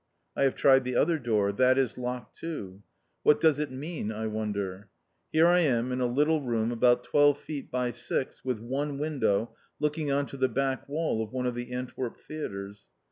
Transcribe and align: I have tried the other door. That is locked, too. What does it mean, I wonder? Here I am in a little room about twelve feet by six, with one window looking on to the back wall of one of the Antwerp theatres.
I 0.35 0.41
have 0.45 0.55
tried 0.55 0.83
the 0.83 0.95
other 0.95 1.19
door. 1.19 1.51
That 1.51 1.77
is 1.77 1.95
locked, 1.95 2.35
too. 2.35 2.81
What 3.21 3.39
does 3.39 3.59
it 3.59 3.69
mean, 3.69 4.11
I 4.11 4.25
wonder? 4.25 4.89
Here 5.31 5.45
I 5.45 5.59
am 5.59 5.91
in 5.91 6.01
a 6.01 6.07
little 6.07 6.41
room 6.41 6.71
about 6.71 7.03
twelve 7.03 7.37
feet 7.37 7.69
by 7.69 7.91
six, 7.91 8.43
with 8.43 8.59
one 8.59 8.97
window 8.97 9.55
looking 9.79 10.11
on 10.11 10.25
to 10.25 10.37
the 10.37 10.49
back 10.49 10.89
wall 10.89 11.21
of 11.23 11.31
one 11.31 11.45
of 11.45 11.53
the 11.53 11.71
Antwerp 11.71 12.17
theatres. 12.17 12.87